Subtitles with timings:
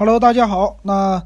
[0.00, 0.78] Hello，大家好。
[0.80, 1.22] 那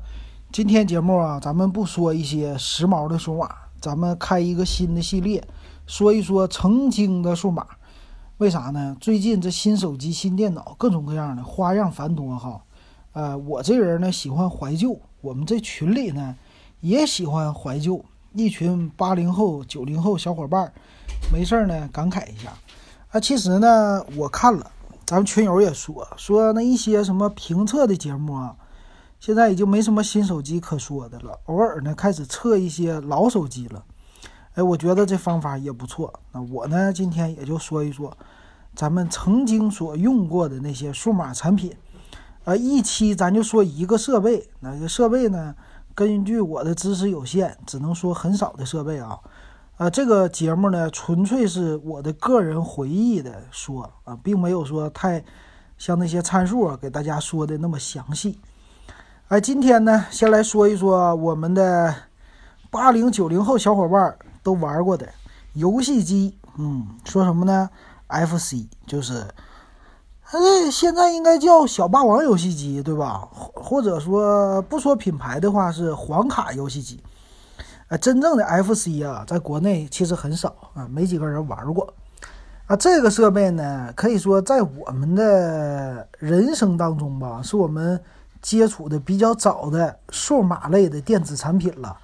[0.50, 3.48] 今天节目啊，咱们不说一些时髦的数码，
[3.80, 5.46] 咱们开一个新的系列，
[5.86, 7.64] 说一说曾经的数码。
[8.38, 8.96] 为啥呢？
[9.00, 12.60] 最近这新手机、新电脑，各种各样的花样繁多哈。
[13.12, 16.34] 呃，我这人呢喜欢怀旧，我们这群里呢
[16.80, 20.72] 也喜欢怀旧，一群八零后、九零后小伙伴，
[21.32, 22.52] 没事儿呢感慨一下。
[23.12, 24.68] 啊，其实呢，我看了，
[25.06, 28.56] 咱们群友也说说那一些什么评测的节目啊。
[29.24, 33.82] 现在已经没什么新手机可说的了，偶尔呢开始测一些老手机了。
[34.52, 36.12] 哎，我觉得这方法也不错。
[36.30, 38.14] 那我呢今天也就说一说
[38.74, 41.74] 咱们曾经所用过的那些数码产品。
[42.44, 44.46] 呃，一期咱就说一个设备。
[44.60, 45.54] 那个设备呢，
[45.94, 49.18] 根据我的知识有限，只能说很少的设备啊。
[49.78, 55.24] 呃，这个节目呢纯粹是我的个人回忆的说啊，并没有说太
[55.78, 58.38] 像那些参数啊给大家说的那么详细。
[59.34, 61.92] 哎，今天呢，先来说一说我们的
[62.70, 65.08] 八零九零后小伙伴都玩过的
[65.54, 66.38] 游戏机。
[66.56, 67.68] 嗯，说什么呢
[68.06, 69.26] ？FC 就是，
[70.30, 73.28] 哎，现在应该叫小霸王游戏机，对吧？
[73.32, 77.02] 或者说不说品牌的话，是黄卡游戏机。
[77.88, 81.92] 啊，真正的 FC 啊，在国内其实很少啊，没几个人玩过。
[82.68, 88.00] 啊，这个设备呢，可以说在我们的人生当中吧，是我们。
[88.44, 91.96] 接触的比较早的数码类的电子产品了，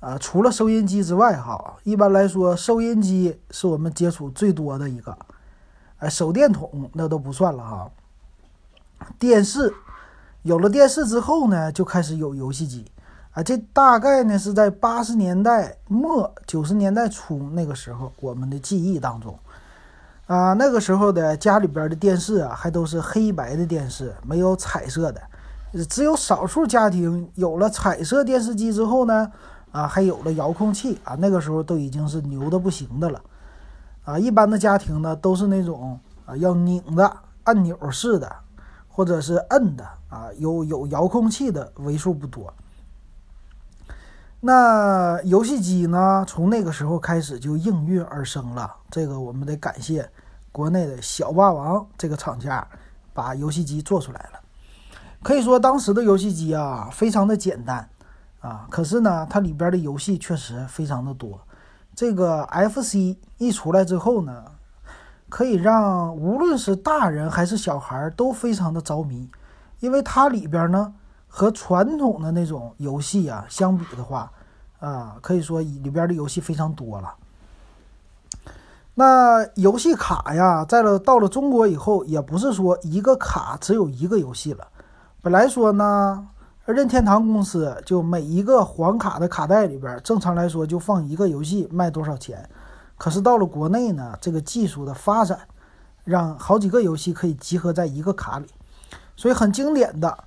[0.00, 5.16] 啊，除了收音机之外，哈，一般来说，收音机是我们接触最多的一个，
[5.98, 7.88] 哎，手电筒那都不算了哈。
[9.20, 9.72] 电视
[10.42, 12.90] 有了电视之后呢，就开始有游戏机，
[13.30, 19.38] 啊，这大概呢是在八十年代末九十年代初那个时候，我们的记忆当中，
[20.26, 25.22] 啊，那个时候的家里边的电视啊，还都是黑白的电视，没有彩色的。
[25.88, 29.32] 只有少数家庭有了彩色电视机之后呢，
[29.70, 33.22] 啊，还有了遥控器啊，那个时候都已经是牛的不行的了，
[34.04, 38.30] 啊，一般的家庭呢都是那种啊要拧的按钮式的，
[38.86, 42.52] 或者是摁的啊，有有遥控器的为数不多。
[44.44, 50.06] 那游戏机呢，从那个时候开始就应运而生了，这个我们得感谢
[50.50, 52.66] 国内的小霸王这个厂家，
[53.14, 54.41] 把游戏机做出来了。
[55.22, 57.88] 可以说当时的游戏机啊，非常的简单，
[58.40, 61.40] 啊，可是呢，它里边的游戏确实非常的多。
[61.94, 64.44] 这个 FC 一出来之后呢，
[65.28, 69.30] 可以让无论是大人还是小孩都非常的着迷，
[69.78, 70.92] 因为它里边呢
[71.28, 74.32] 和传统的那种游戏啊相比的话，
[74.80, 77.14] 啊，可以说里边的游戏非常多了。
[78.94, 84.66] 那游戏卡呀，在了到了中国以后，也不是说一个卡只有一个游戏了。
[85.24, 86.26] 本来说呢，
[86.66, 92.44] 任天堂公司就每一个黄卡的卡带里边，正常来说就放一个游戏，卖多少钱？
[92.98, 95.38] 可是到了国内呢，这个技术的发展，
[96.02, 98.48] 让好几个游戏可以集合在一个卡里，
[99.14, 100.24] 所以很经典的，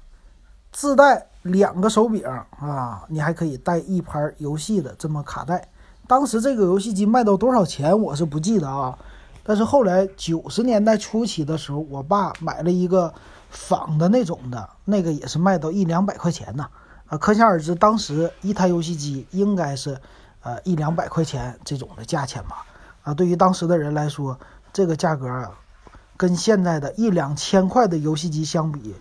[0.71, 5.67] 自带两个手柄啊，你还可以带一盘游戏的这么卡带。
[6.07, 8.97] 当时这个游戏机卖到多少钱，我是不记得啊。
[9.45, 13.13] 但是后来九十年代初期的时候，我爸买了一个。
[13.51, 16.67] 仿的那种的，那个也是卖到一两百块钱呢，
[17.07, 19.97] 啊，可想而知，当时一台游戏机应该是，
[20.41, 22.65] 呃，一两百块钱这种的价钱吧，
[23.03, 24.37] 啊，对于当时的人来说，
[24.73, 25.29] 这个价格
[26.17, 28.93] 跟现在的一两千块的游戏机相比，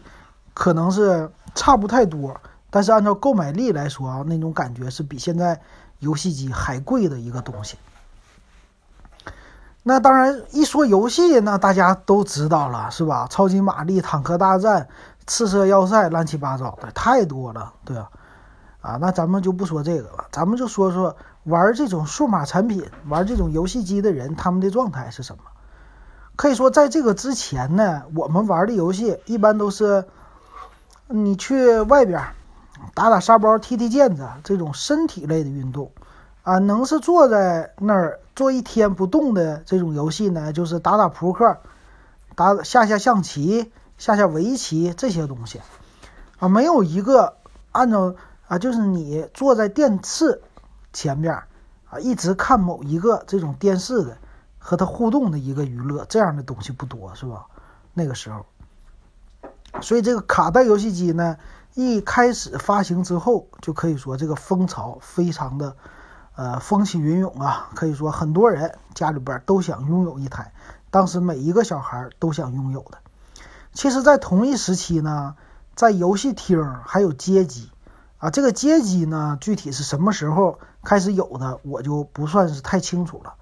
[0.53, 2.41] 可能是差不太多，
[2.71, 5.61] 但是按照购买力来说啊，那种感觉是比现在
[5.99, 7.77] 游戏机还贵的一个东西。
[9.87, 13.27] 那当然，一说游戏，那大家都知道了，是吧？
[13.29, 14.89] 超级玛丽、坦克大战、
[15.27, 18.09] 赤色要塞，乱七八糟的太多了，对吧？
[18.81, 25.43] 啊，那咱们就不说这个了，咱们就说说玩这种数码产品、玩这种游戏机的人，他们的状态是什么？
[26.35, 30.07] 可以说，在这个之前呢，我们玩的游戏一般都是
[31.09, 32.23] 你去外边
[32.95, 35.93] 打打沙包、踢踢毽子这种身体类的运动。
[36.45, 40.53] 啊，能是坐在那儿坐一天不动的这种游戏呢？
[40.53, 41.57] 就是打打扑克，
[42.37, 45.63] 打下下象棋，下下围棋这些东西，
[46.39, 47.39] 啊，没有一个
[47.73, 48.15] 按照
[48.47, 50.43] 啊，就是你坐在电视
[50.93, 51.33] 前面
[51.89, 54.19] 啊，一直看某一个这种电视的
[54.59, 57.47] 和他互动的一个娱乐，这样的东西不多，是吧？
[57.95, 58.45] 那个时候，
[59.81, 61.39] 所以这个卡带游戏机呢，
[61.73, 65.75] 一开始发行之后，就可以说这个风潮非常的。
[66.37, 70.53] 呃，风起云涌啊，可以说很多人家里边都想拥有一台，
[70.91, 72.99] 当时每一个小孩都想拥有的。
[73.73, 75.37] 其实，在同一时期呢，
[75.77, 77.71] 在游戏厅还有街机
[78.19, 78.31] 啊。
[78.31, 83.35] 这个街机呢，具体是什么时候开始有的，我就不算是太清楚了。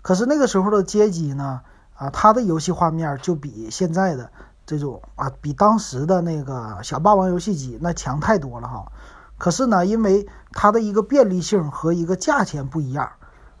[0.00, 1.60] 可是那个时候的街机呢，
[1.94, 4.30] 啊，它的游戏画面就比现在的
[4.64, 8.92] 这种啊，比当时的那个小霸王游戏机那强太多了哈。
[9.38, 13.10] 可是呢，因为它的一个便利性和一个价钱不一样。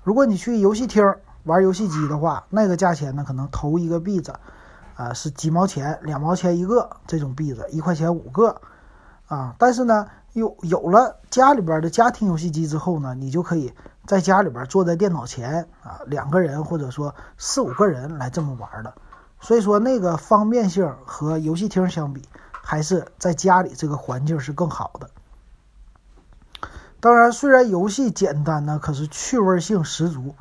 [0.02, 1.14] 如果你去游戏厅
[1.44, 4.34] 玩游戏机的话，那个价钱呢，可能投一个币子，
[4.96, 8.60] 啊，是几毛钱、两毛钱一个这种币子，一块钱五个，
[9.28, 9.54] 啊。
[9.58, 13.72] 但是呢，有有了家里边的家庭游戏机之后呢，你就可以
[14.06, 18.94] 在家里边坐在电脑前啊，两个人或者说四五个人来这么玩了。
[19.40, 25.08] 所以说，那个方便性和游戏厅相比，还是在家里这个环境是更好的。
[27.00, 30.34] 当然，虽然游戏简单呢，可是趣味性十足。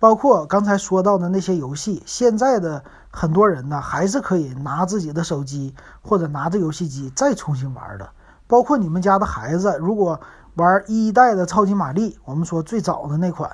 [0.00, 2.82] 包括刚才说到的那些游戏，现在的
[3.12, 8.10] 很多人呢，还是可以拿自己的手机或者拿着游戏机再重新玩的。
[8.48, 10.20] 包括你们家的孩子，如果
[10.56, 13.48] 玩一代的超级玛丽，我们说最早的那款，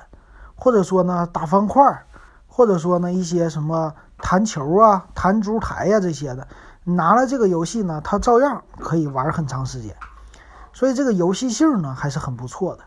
[0.55, 2.03] 或者说呢打方块，
[2.47, 6.47] 或者说呢一些什么弹球啊、弹珠台呀这些的，
[6.83, 9.95] 拿了这个游戏呢，他照样可以玩很长时间。
[10.79, 12.83] 所以这个游戏性呢还是很不错的。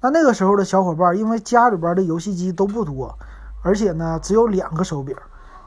[0.00, 3.18] 那那个时候的小伙伴，因为家里边的游戏机都不多，
[3.62, 5.14] 而且呢只有两个手柄，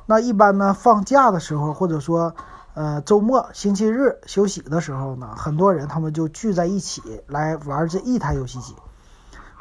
[0.07, 2.33] 那一般呢放假的时候，或者说
[2.73, 8.75] 呃周末、星期日休息的时候呢，很多人他们就聚在一起来玩这一台游戏机。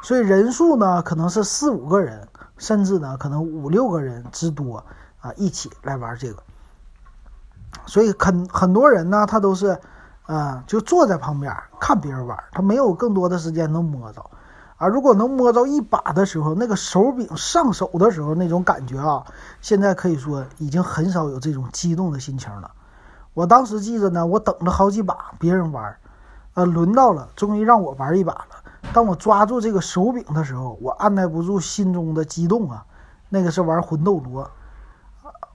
[0.01, 2.27] 所以人数呢可能是四五个人，
[2.57, 4.83] 甚至呢可能五六个人之多
[5.19, 6.41] 啊一起来玩这个。
[7.85, 9.79] 所以很很多人呢他都是。
[10.31, 14.25] 啊，就坐在旁边看别人玩，他没有更多的时间能摸着，
[14.77, 19.25] 啊，如果能摸着一把的时候，那个手柄上手的时候那种感觉啊，
[19.59, 22.71] 现在可以说已经很少有这种激动的心情了。
[23.33, 25.97] 我当时记着呢，我等了好几把别人玩，
[26.53, 28.47] 呃，轮到了，终于让我玩一把了。
[28.93, 32.85] 当我抓住这个手柄的时候，我按耐不住心中的激动啊，
[33.27, 34.49] 那个是玩魂斗罗。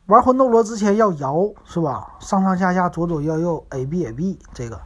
[0.07, 2.15] 玩魂斗罗之前要摇是吧？
[2.21, 4.79] 上上下下左左右右 A B A B 这个，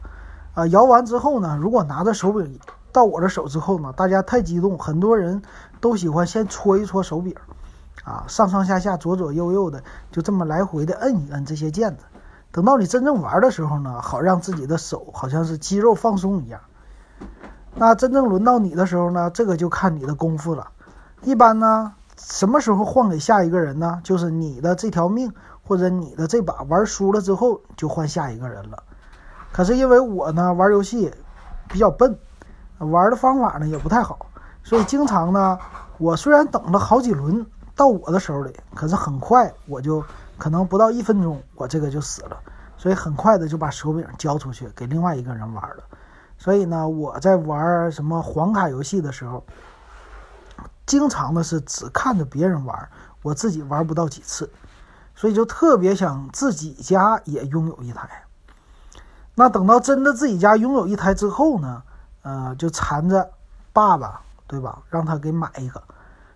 [0.55, 2.59] 啊，摇完之后呢，如果拿着手柄
[2.91, 5.43] 到我的手之后呢，大家太激动，很多人
[5.79, 7.35] 都喜欢先搓一搓手柄，
[8.03, 12.05] 啊，上上下下左左右右的就这么来回的摁一摁这些键子，
[12.51, 16.59] 等到你真正玩的时候呢，好让自己的手好像是肌肉放松一样。
[17.75, 20.69] 那真正轮到你的时候呢，这个就看你的功夫了。
[21.21, 21.93] 一般呢。
[22.17, 23.99] 什么时候换给下一个人呢？
[24.03, 25.31] 就是你的这条命，
[25.63, 28.83] 或者你的这把玩输了之后，就换下一个人了。
[29.51, 31.11] 可是因为我呢玩游戏
[31.67, 32.17] 比较笨，
[32.77, 34.27] 玩的方法呢也不太好，
[34.63, 35.57] 所以经常呢，
[35.97, 40.03] 我虽然等了好几轮到我的手里，可是很快我就
[40.37, 42.37] 可能不到一分钟，我这个就死了，
[42.77, 45.83] 所以很快的就把手柄交出去给另外一个人玩了。
[46.37, 49.43] 所以呢，我在玩什么黄卡游戏的时候。
[50.91, 52.89] 经常的是只看着别人玩，
[53.21, 54.51] 我自己玩不到几次，
[55.15, 58.25] 所以就特别想自己家也拥有一台。
[59.35, 61.81] 那等到真的自己家拥有一台之后呢，
[62.23, 63.31] 呃，就缠着
[63.71, 64.79] 爸爸，对吧？
[64.89, 65.81] 让他给买一个。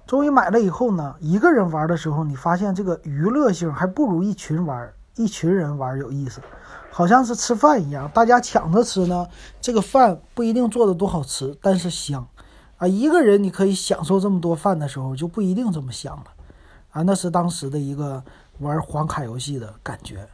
[0.07, 6.39] 终于买了以后呢，一个人玩的时候，你发现这个娱乐性还不如一群玩，一群人玩有意思，
[6.91, 9.27] 好像是吃饭一样，大家抢着吃呢。
[9.59, 12.25] 这个饭不一定做的多好吃，但是香。
[12.77, 16.25] 啊，一个人你可以享受这么多饭的时候，就不一定这么香了，
[16.91, 18.21] 啊，那是当时的一个
[18.59, 20.27] 玩黄卡游戏的感觉。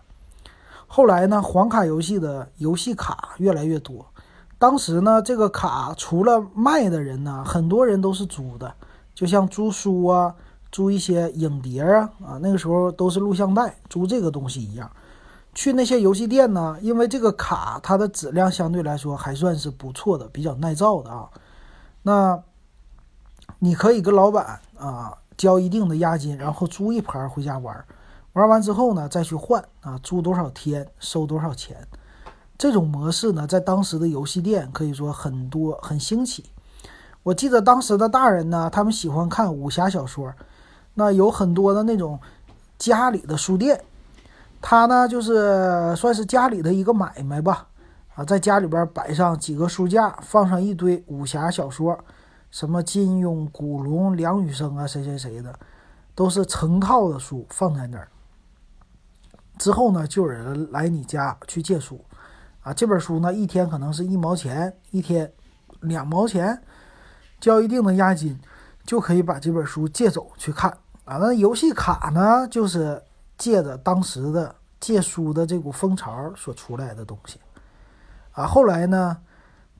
[0.88, 4.06] 后来呢，黄卡游戏的游戏卡越来越多，
[4.58, 8.74] 当时呢，这个卡除了卖的人呢，很多人都是租的，
[9.14, 10.34] 就像租书啊，
[10.72, 14.90] 租一些影碟啊，啊，那个时候都是录像带，租这个东西一样。
[15.54, 21.30] 去那些游戏店呢，因为这个卡它的质量相对来说还算是不错的，比较耐造的啊。
[22.04, 22.42] 那
[23.60, 27.86] 你可以跟老板啊交一定的押金，然后租一盘回家玩，
[28.34, 31.88] 玩完之后呢再去换啊，租多少天收多少钱。
[32.58, 36.46] 这种模式呢，在当时的游戏店可以说很多很兴起。
[37.24, 40.34] 我记得当时的大人呢，他们喜欢看武侠小说，
[40.94, 42.20] 那有很多的那种
[42.78, 43.84] 家里的书店，
[44.62, 47.68] 他呢就是算是家里的一个买卖吧。
[48.26, 51.98] 在家里边摆上几个书架，放上一堆武侠小说，
[52.50, 55.58] 什么金庸、古龙、梁羽生啊，谁谁谁的，
[56.14, 58.08] 都是成套的书放在那儿。
[59.58, 62.04] 之后呢，就有人来你家去借书，
[62.62, 65.32] 啊，这本书呢，一天可能是一毛钱，一天
[65.82, 66.62] 两毛钱，
[67.40, 68.40] 交一定的押金，
[68.84, 70.72] 就可以把这本书借走去看。
[71.06, 73.02] 啊，那游戏卡呢，就是
[73.38, 77.40] 借着当时的借书的这股风潮所出来的东西。
[78.34, 79.18] 啊，后来呢，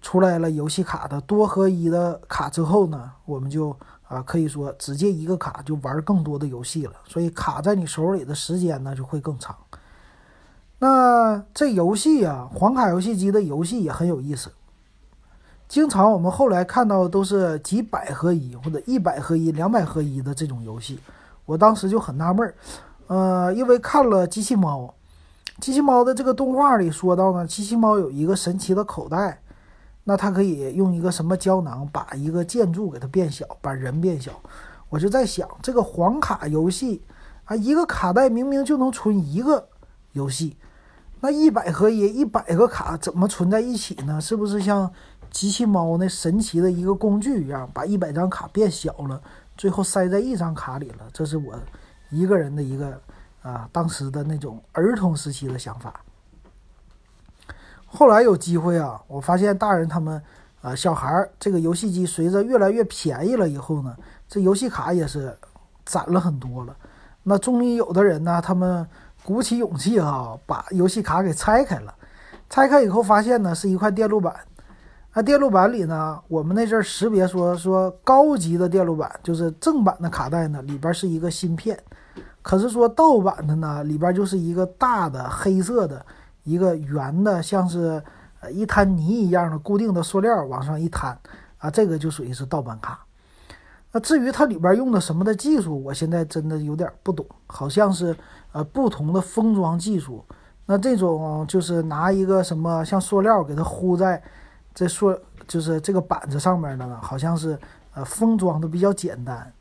[0.02, 3.76] 出来了游戏卡的多合一的卡之后呢，我们就
[4.08, 9.56] 啊可以说直接一个卡就玩更多的游戏了，所以卡在你手里的时间呢就会更长。
[10.80, 14.52] 那这游戏啊，黄卡游戏机的游戏也很有意思。
[15.70, 21.00] 经常我们后来看到都是几百合一或者一百合一、两百合一的这种游戏，
[21.46, 22.56] 我当时就很纳闷儿，
[23.08, 24.94] 呃，因为看了机器猫。
[25.62, 29.40] 机器猫的这个动画里说到呢，机器猫有一个神奇的口袋，
[30.04, 34.32] 那它可以用一个什么胶囊把一个建筑给它变小，把人变小。
[34.90, 37.04] 我就在想，这个黄卡游戏
[37.46, 39.70] 啊，一个卡带明明就能存一个
[40.14, 40.58] 游戏，
[41.20, 44.20] 那一百合一，一百个卡怎么存在一起呢？
[44.20, 44.92] 是不是像
[45.30, 49.22] 机器猫那神奇的一个工具一样，把一百张卡变小了，
[49.56, 51.08] 最后塞在一张卡里了？
[51.14, 51.54] 这是我
[52.10, 53.00] 一个人的一个。
[53.42, 56.02] 啊，当时的那种儿童时期的想法。
[57.86, 60.22] 后来有机会啊，我发现大人他们
[60.62, 63.96] 啊，小孩儿这个游戏机随着越来越便宜了以后呢，
[64.28, 65.38] 这游戏卡也是
[65.86, 66.76] 攒了很多了。
[67.24, 68.88] 那终于有的人呢，他们
[69.24, 71.94] 鼓起勇气哈，把游戏卡给拆开了。
[72.50, 74.36] 拆开以后发现呢，是一块电路板。
[75.14, 81.78] 那电路板里呢，我们那阵儿识别说说高级的电路板，就是正版的卡带呢，里边是一个芯片。
[82.42, 86.06] 可是说盗版的呢，里边就是一个大的黑色的
[86.44, 88.02] 一个圆的，像是
[88.40, 91.18] 呃一滩泥一样的固定的塑料往上一摊
[91.60, 93.00] 啊，这个就属于是盗版卡。
[93.92, 98.16] 那至于它里边用的什么的技术，我现在真的有点不懂，好像是
[98.54, 100.24] 呃不同的封装技术。
[100.66, 104.22] 那这种就是拿一个什么像塑料给它糊在
[104.74, 105.14] 这塑
[105.46, 107.60] 就是这个板子上面的呢，好像是
[107.94, 109.52] 呃封装的比较简单。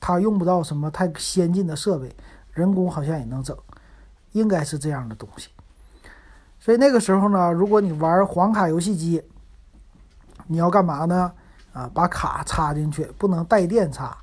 [0.00, 2.10] 它用不到什么太先进的设备，
[2.52, 3.56] 人工好像也能整，
[4.32, 5.50] 应该是这样的东西。
[6.58, 9.22] 所以那个时候呢，如果你玩黄卡游戏机，
[10.46, 11.30] 你要干嘛呢？
[11.72, 14.16] 啊，把卡插进去，不能带电插，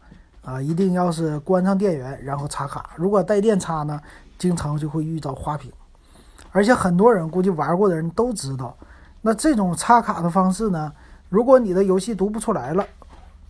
[0.43, 2.89] 啊，一定要是关上电源然后插卡。
[2.97, 4.01] 如果带电插呢，
[4.37, 5.71] 经常就会遇到花屏。
[6.51, 8.75] 而且很多人估计玩过的人都知道，
[9.21, 10.91] 那这种插卡的方式呢，
[11.29, 12.85] 如果你的游戏读不出来了，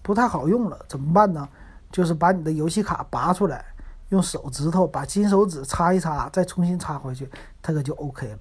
[0.01, 1.47] 不太好用了，怎么办呢？
[1.91, 3.65] 就是把你的游戏卡拔出来，
[4.09, 7.29] 用手指头把金手指擦一擦，再重新插回去，
[7.61, 8.39] 它可就 OK 了。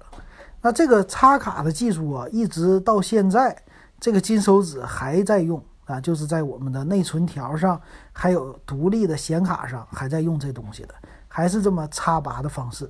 [0.61, 3.55] 那这个插卡的技术啊，一直到现在，
[3.99, 7.79] 这个金手指还在用啊，就是在我们的内存条上，
[8.11, 10.95] 还有独立的显卡上还在用这东西的，
[11.27, 12.89] 还是这么插拔的方式。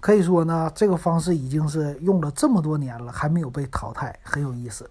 [0.00, 4.88] 可以说呢，这个方式已经是用了这么多年了，还没有被淘汰，很有意思。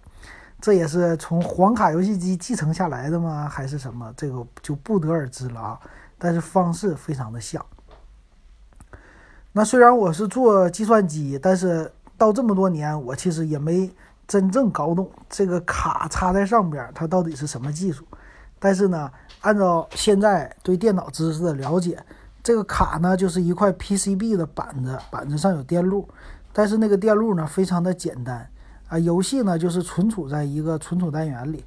[0.60, 3.48] 这也是从黄卡游戏机继承下来的吗？
[3.48, 4.12] 还是什么？
[4.16, 5.80] 这个就不得而知了啊。
[6.18, 7.64] 但是方式非常的像。
[9.52, 13.88] 那虽然我是做计算机，但是到这么多年，我其实也没
[14.26, 18.04] 真正搞懂这个卡插在上边它到底是什么技术。
[18.58, 19.08] 但是呢，
[19.42, 22.04] 按照现在对电脑知识的了解，
[22.42, 26.08] 这个卡呢就是一块 PCB 的板子，板子上有电路，
[26.52, 28.48] 但是那个电路呢非常的简单。
[28.88, 31.64] 啊，游戏呢就是存储在一个存储单元里，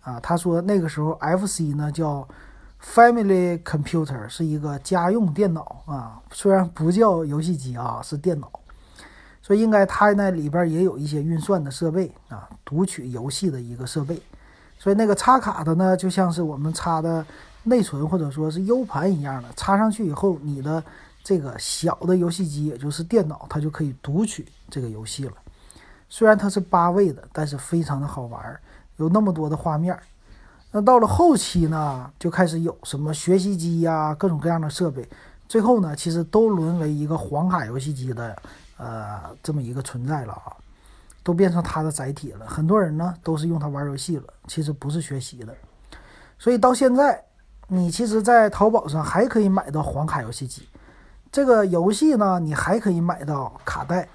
[0.00, 2.26] 啊，他说那个时候 FC 呢叫
[2.82, 8.50] Family Computer，是一个家用电脑啊，虽然不叫游戏机啊，是电脑，
[9.40, 14.20] 所以应该它那里边也有一些运算的设备啊，读取游戏的一个设备，
[14.78, 17.24] 所以那个插卡的呢，就像是我们插的
[17.62, 20.82] 内存或者说是 U 盘一样的，插上去以后，你的
[21.22, 25.32] 这个小的游戏机也就是电脑，它就可以读取这个游戏了。
[26.16, 28.60] 虽然它是八位的，但是非常的好玩，
[28.98, 29.98] 有那么多的画面。
[30.70, 35.04] 那到了后期呢，就开始有什么学习机呀，各种各样的设备。
[35.48, 38.36] 最后呢，其实都沦为一个黄卡游戏机的
[38.76, 40.54] 呃这么一个存在了啊，
[41.24, 42.46] 都变成它的载体了。
[42.46, 45.52] 很多人呢都是用它玩游戏了，其实不是学习的。
[46.38, 47.20] 所以到现在，
[47.66, 50.68] 你其实，在淘宝上还可以买到黄卡游戏机。
[51.32, 54.08] 这个游戏呢，你还可以买到卡带。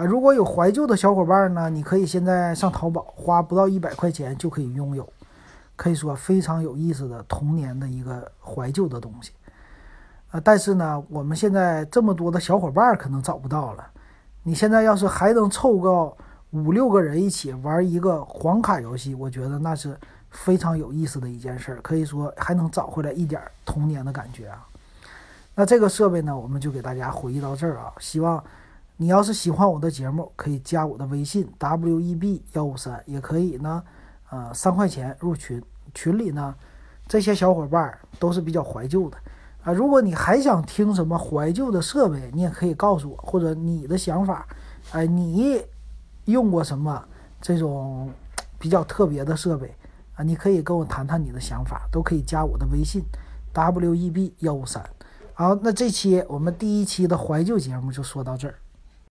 [0.00, 5.06] 啊，如果有怀旧的小伙伴呢，你可以现在上淘宝，花不到一百块钱就可以拥有，
[5.76, 9.32] 可以说非常有意思的童年的一个怀旧的东西。
[10.30, 13.86] 啊，但是呢，我们现在这么多的小伙伴可能找不到了。
[14.42, 16.16] 你现在要是还能凑够
[16.52, 19.94] 五六个人一起玩一个黄卡游戏，我觉得那是
[20.30, 24.66] 非常有意思的一件事儿，可以说还能找回来一点童年的感觉啊。
[25.54, 28.42] 那这个设备呢，我们就给大家回忆到这儿啊，希望。
[29.02, 33.82] 你要是喜欢我的节目，可以加我的微信 w e b 幺五三，也可以呢，
[34.28, 35.62] 呃，三块钱入群。
[35.94, 36.54] 群里呢，
[37.08, 39.16] 这些小伙伴都是比较怀旧的
[39.62, 39.72] 啊。
[39.72, 44.46] 如果你还想听什么怀旧的设备，你也可以告诉我，或者你的想法，
[44.92, 45.62] 哎，你
[46.26, 47.02] 用过什么
[47.40, 48.12] 这种
[48.58, 49.74] 比较特别的设备
[50.14, 50.22] 啊？
[50.22, 53.02] 你可以跟我谈谈你的想法，都可以加我的微信
[53.54, 54.84] w e b 幺五三。
[55.32, 58.56] 好，那这期我们第一期的怀旧节目就说到这儿。